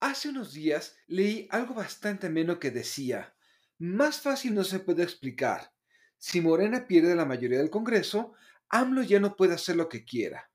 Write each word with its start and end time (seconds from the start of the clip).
Hace 0.00 0.30
unos 0.30 0.54
días 0.54 0.96
leí 1.08 1.46
algo 1.50 1.74
bastante 1.74 2.28
ameno 2.28 2.58
que 2.58 2.70
decía, 2.70 3.34
más 3.78 4.20
fácil 4.20 4.54
no 4.54 4.64
se 4.64 4.80
puede 4.80 5.02
explicar. 5.02 5.74
Si 6.16 6.40
Morena 6.40 6.86
pierde 6.86 7.14
la 7.14 7.26
mayoría 7.26 7.58
del 7.58 7.68
Congreso, 7.68 8.32
AMLO 8.70 9.02
ya 9.02 9.20
no 9.20 9.36
puede 9.36 9.54
hacer 9.54 9.76
lo 9.76 9.90
que 9.90 10.06
quiera. 10.06 10.50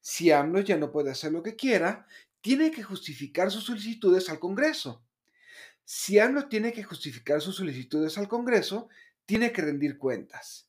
Si 0.00 0.32
AMLO 0.32 0.60
ya 0.60 0.76
no 0.76 0.90
puede 0.90 1.12
hacer 1.12 1.30
lo 1.30 1.40
que 1.40 1.54
quiera, 1.54 2.04
tiene 2.40 2.72
que 2.72 2.82
justificar 2.82 3.52
sus 3.52 3.64
solicitudes 3.64 4.28
al 4.28 4.40
Congreso. 4.40 5.04
Si 5.84 6.18
AMLO 6.18 6.48
tiene 6.48 6.72
que 6.72 6.82
justificar 6.82 7.40
sus 7.40 7.56
solicitudes 7.56 8.18
al 8.18 8.26
Congreso, 8.26 8.88
tiene 9.24 9.52
que 9.52 9.62
rendir 9.62 9.98
cuentas. 9.98 10.68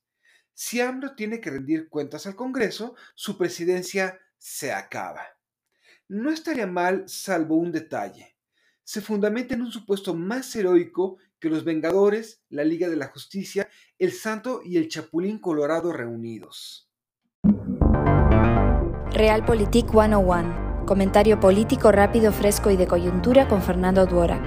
Si 0.54 0.80
AMLO 0.80 1.16
tiene 1.16 1.42
que 1.42 1.50
rendir 1.50 1.90
cuentas 1.90 2.28
al 2.28 2.36
Congreso, 2.36 2.96
su 3.16 3.36
presidencia 3.36 4.20
se 4.38 4.72
acaba. 4.72 5.41
No 6.14 6.30
estaría 6.30 6.68
mal 6.68 7.08
salvo 7.08 7.56
un 7.56 7.72
detalle. 7.72 8.36
Se 8.84 9.00
fundamenta 9.00 9.54
en 9.54 9.62
un 9.62 9.72
supuesto 9.72 10.14
más 10.14 10.54
heroico 10.58 11.20
que 11.40 11.50
los 11.50 11.64
Vengadores, 11.64 12.44
la 12.50 12.66
Liga 12.66 12.90
de 12.90 12.98
la 12.98 13.08
Justicia, 13.08 13.70
el 13.98 14.12
Santo 14.12 14.60
y 14.62 14.76
el 14.76 14.90
Chapulín 14.90 15.40
Colorado 15.40 15.94
reunidos. 15.94 16.92
Realpolitik 19.14 19.90
101. 19.90 20.84
Comentario 20.86 21.40
político 21.40 21.94
rápido, 21.94 22.34
fresco 22.34 22.70
y 22.72 22.76
de 22.76 22.88
coyuntura 22.88 23.48
con 23.48 23.62
Fernando 23.62 24.06
Duorak. 24.06 24.46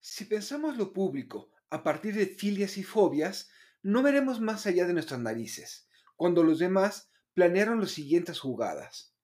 Si 0.00 0.26
pensamos 0.26 0.76
lo 0.76 0.92
público 0.92 1.48
a 1.70 1.82
partir 1.82 2.14
de 2.14 2.26
filias 2.26 2.76
y 2.76 2.82
fobias, 2.82 3.48
no 3.82 4.02
veremos 4.02 4.40
más 4.40 4.66
allá 4.66 4.86
de 4.86 4.92
nuestras 4.92 5.20
narices, 5.20 5.88
cuando 6.16 6.42
los 6.42 6.58
demás 6.58 7.10
planearon 7.34 7.80
las 7.80 7.92
siguientes 7.92 8.38
jugadas. 8.38 9.14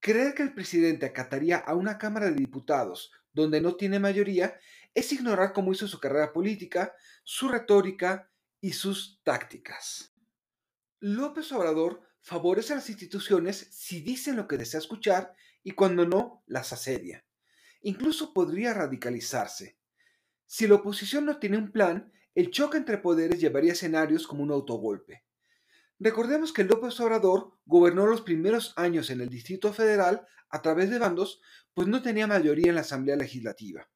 Creer 0.00 0.34
que 0.34 0.42
el 0.42 0.54
presidente 0.54 1.06
acataría 1.06 1.56
a 1.56 1.74
una 1.74 1.98
Cámara 1.98 2.26
de 2.26 2.36
Diputados 2.36 3.10
donde 3.32 3.60
no 3.60 3.76
tiene 3.76 3.98
mayoría 3.98 4.58
es 4.94 5.12
ignorar 5.12 5.52
cómo 5.52 5.72
hizo 5.72 5.86
su 5.86 6.00
carrera 6.00 6.32
política, 6.32 6.94
su 7.22 7.48
retórica 7.48 8.30
y 8.60 8.72
sus 8.72 9.20
tácticas. 9.22 10.14
López 11.00 11.52
Obrador 11.52 12.02
favorece 12.20 12.72
a 12.72 12.76
las 12.76 12.88
instituciones 12.88 13.68
si 13.70 14.00
dicen 14.00 14.36
lo 14.36 14.48
que 14.48 14.56
desea 14.56 14.80
escuchar 14.80 15.34
y 15.62 15.72
cuando 15.72 16.06
no, 16.06 16.42
las 16.46 16.72
asedia. 16.72 17.24
Incluso 17.82 18.32
podría 18.32 18.72
radicalizarse. 18.72 19.78
Si 20.46 20.66
la 20.66 20.76
oposición 20.76 21.26
no 21.26 21.38
tiene 21.38 21.58
un 21.58 21.72
plan, 21.72 22.12
el 22.36 22.50
choque 22.50 22.76
entre 22.76 22.98
poderes 22.98 23.40
llevaría 23.40 23.72
escenarios 23.72 24.26
como 24.26 24.42
un 24.42 24.50
autogolpe. 24.50 25.24
Recordemos 25.98 26.52
que 26.52 26.64
López 26.64 27.00
Obrador 27.00 27.58
gobernó 27.64 28.06
los 28.06 28.20
primeros 28.20 28.74
años 28.76 29.08
en 29.08 29.22
el 29.22 29.30
Distrito 29.30 29.72
Federal 29.72 30.26
a 30.50 30.60
través 30.60 30.90
de 30.90 30.98
bandos, 30.98 31.40
pues 31.72 31.88
no 31.88 32.02
tenía 32.02 32.26
mayoría 32.26 32.68
en 32.68 32.74
la 32.74 32.82
Asamblea 32.82 33.16
Legislativa. 33.16 33.88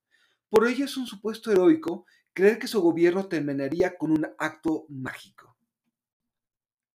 Por 0.48 0.66
ello 0.66 0.86
es 0.86 0.96
un 0.96 1.06
supuesto 1.06 1.52
heroico 1.52 2.06
creer 2.32 2.58
que 2.58 2.66
su 2.66 2.80
gobierno 2.80 3.28
terminaría 3.28 3.98
con 3.98 4.10
un 4.10 4.26
acto 4.38 4.86
mágico. 4.88 5.58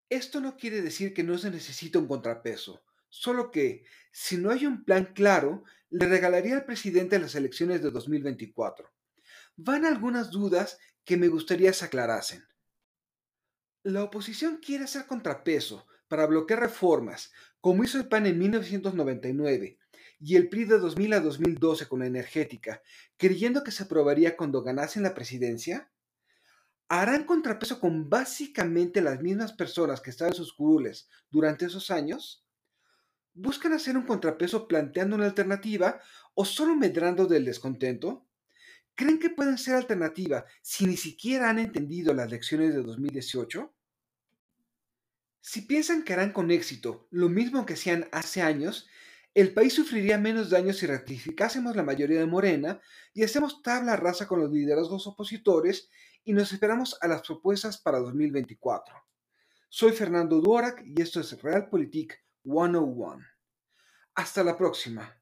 Esto 0.09 0.42
no 0.42 0.58
quiere 0.58 0.82
decir 0.82 1.14
que 1.14 1.24
no 1.24 1.38
se 1.38 1.52
necesita 1.52 2.00
un 2.00 2.08
contrapeso, 2.08 2.84
solo 3.09 3.52
que, 3.52 3.84
si 4.12 4.38
no 4.38 4.50
hay 4.50 4.66
un 4.66 4.84
plan 4.84 5.14
claro, 5.14 5.64
le 5.92 6.08
regalaría 6.08 6.56
al 6.56 6.66
presidente 6.66 7.20
las 7.20 7.36
elecciones 7.36 7.84
de 7.84 7.92
2024 7.92 8.95
van 9.58 9.86
algunas 9.86 10.31
dudas 10.31 10.78
que 11.03 11.17
me 11.17 11.28
gustaría 11.28 11.72
se 11.73 11.86
aclarasen. 11.86 12.44
La 13.84 14.03
oposición 14.03 14.58
quiere 14.58 14.86
hacer 14.86 15.06
contrapeso 15.06 15.88
para 16.08 16.25
bloquear 16.25 16.59
reformas, 16.59 17.31
como 17.62 17.84
hizo 17.84 17.97
el 17.97 18.08
PAN 18.08 18.25
en 18.25 18.39
1999 18.39 19.78
y 20.20 20.36
el 20.36 20.50
PRI 20.50 20.66
de 20.66 20.80
2000 20.80 21.14
a 21.14 21.20
2012 21.20 21.88
con 21.88 22.00
la 22.00 22.08
energética, 22.08 22.81
creyendo 23.17 23.64
que 23.64 23.72
se 23.72 23.84
aprobaría 23.84 24.35
cuando 24.35 24.63
ganasen 24.63 25.03
la 25.03 25.13
presidencia? 25.13 25.91
¿Harán 26.88 27.25
contrapeso 27.25 27.80
con 27.80 28.09
básicamente 28.09 29.01
las 29.01 29.22
mismas 29.22 29.53
personas 29.53 30.01
que 30.01 30.12
estaban 30.12 30.34
en 30.34 30.38
sus 30.38 30.53
curules 30.53 31.09
durante 31.30 31.66
esos 31.66 31.91
años? 31.91 32.46
¿Buscan 33.34 33.74
hacer 33.74 33.97
un 33.97 34.06
contrapeso 34.06 34.68
planteando 34.68 35.16
una 35.16 35.25
alternativa 35.25 36.00
o 36.34 36.46
solo 36.46 36.75
medrando 36.75 37.25
del 37.25 37.46
descontento? 37.46 38.25
¿Creen 38.95 39.19
que 39.19 39.29
pueden 39.29 39.57
ser 39.57 39.75
alternativa 39.75 40.45
si 40.61 40.85
ni 40.85 40.95
siquiera 40.95 41.50
han 41.50 41.59
entendido 41.59 42.13
las 42.13 42.31
lecciones 42.31 42.73
de 42.73 42.81
2018? 42.81 43.73
Si 45.41 45.61
piensan 45.61 46.03
que 46.03 46.13
harán 46.13 46.31
con 46.31 46.50
éxito 46.50 47.07
lo 47.11 47.29
mismo 47.29 47.66
que 47.66 47.73
hacían 47.73 48.07
hace 48.11 48.41
años, 48.41 48.88
el 49.33 49.53
país 49.53 49.73
sufriría 49.73 50.17
menos 50.17 50.50
daños 50.50 50.78
si 50.78 50.88
ratificásemos 50.88 51.75
la 51.75 51.83
mayoría 51.83 52.19
de 52.19 52.25
Morena 52.25 52.79
y 53.13 53.23
hacemos 53.23 53.61
tabla 53.61 53.97
rasa 53.97 54.28
con 54.28 54.39
los 54.39 54.50
liderazgos 54.50 55.07
opositores 55.07 55.89
y 56.23 56.31
nos 56.31 56.53
esperamos 56.53 56.97
a 57.01 57.07
las 57.09 57.22
propuestas 57.22 57.77
para 57.77 58.00
2024. 58.00 58.95
Soy 59.67 59.91
Fernando 59.91 60.39
Duorak 60.39 60.83
y 60.85 61.01
esto 61.01 61.19
es 61.19 61.41
Realpolitik 61.41 62.17
101. 62.44 63.19
Hasta 64.16 64.41
la 64.41 64.57
próxima. 64.57 65.22